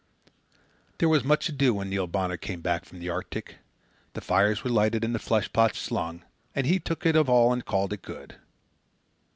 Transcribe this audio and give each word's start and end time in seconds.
There 0.97 1.07
was 1.09 1.23
much 1.23 1.47
ado 1.47 1.75
when 1.75 1.91
Neil 1.91 2.07
Bonner 2.07 2.35
came 2.35 2.61
back 2.61 2.85
from 2.85 2.97
the 2.97 3.09
Arctic. 3.11 3.57
The 4.13 4.21
fires 4.21 4.63
were 4.63 4.71
lighted 4.71 5.03
and 5.03 5.13
the 5.13 5.19
fleshpots 5.19 5.77
slung, 5.77 6.23
and 6.55 6.65
he 6.65 6.79
took 6.79 7.05
of 7.05 7.15
it 7.15 7.29
all 7.29 7.53
and 7.53 7.63
called 7.63 7.93
it 7.93 8.01
good. 8.01 8.37